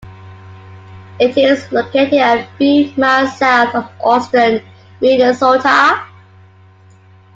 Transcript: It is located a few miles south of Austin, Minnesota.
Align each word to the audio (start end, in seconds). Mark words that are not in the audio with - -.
It 1.19 1.37
is 1.37 1.71
located 1.71 2.13
a 2.15 2.47
few 2.57 2.91
miles 2.97 3.37
south 3.37 3.75
of 3.75 3.87
Austin, 4.03 4.59
Minnesota. 4.99 6.03